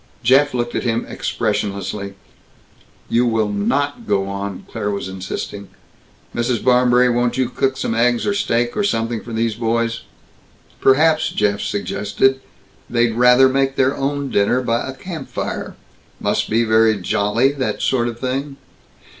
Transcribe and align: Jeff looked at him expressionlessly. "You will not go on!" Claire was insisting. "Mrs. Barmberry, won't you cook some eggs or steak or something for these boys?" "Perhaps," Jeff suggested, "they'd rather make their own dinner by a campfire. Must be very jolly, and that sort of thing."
Jeff 0.23 0.55
looked 0.55 0.73
at 0.73 0.81
him 0.81 1.05
expressionlessly. 1.07 2.15
"You 3.07 3.27
will 3.27 3.49
not 3.49 4.07
go 4.07 4.25
on!" 4.27 4.65
Claire 4.67 4.89
was 4.89 5.07
insisting. 5.07 5.67
"Mrs. 6.33 6.63
Barmberry, 6.63 7.07
won't 7.07 7.37
you 7.37 7.49
cook 7.49 7.77
some 7.77 7.93
eggs 7.93 8.25
or 8.25 8.33
steak 8.33 8.75
or 8.75 8.83
something 8.83 9.21
for 9.21 9.31
these 9.31 9.53
boys?" 9.53 10.01
"Perhaps," 10.79 11.29
Jeff 11.29 11.59
suggested, 11.61 12.41
"they'd 12.89 13.11
rather 13.13 13.47
make 13.47 13.75
their 13.75 13.95
own 13.95 14.31
dinner 14.31 14.63
by 14.63 14.89
a 14.89 14.95
campfire. 14.95 15.75
Must 16.19 16.49
be 16.49 16.63
very 16.63 16.97
jolly, 16.99 17.53
and 17.53 17.61
that 17.61 17.83
sort 17.83 18.07
of 18.07 18.19
thing." 18.19 18.57